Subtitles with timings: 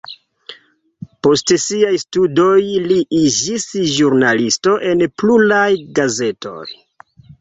[1.25, 2.55] Post siaj studoj
[2.93, 3.67] li iĝis
[3.99, 5.69] ĵurnalisto en pluraj
[6.01, 6.59] gazetoj.